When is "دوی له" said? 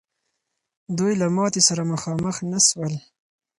0.97-1.27